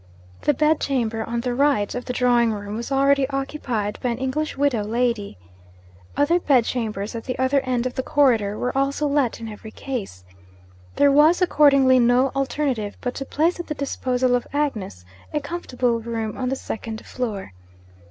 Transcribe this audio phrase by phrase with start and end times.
[0.41, 4.17] The bed chamber on the right of the drawing room was already occupied by an
[4.17, 5.37] English widow lady.
[6.17, 10.25] Other bedchambers at the other end of the corridor were also let in every case.
[10.95, 15.99] There was accordingly no alternative but to place at the disposal of Agnes a comfortable
[15.99, 17.53] room on the second floor.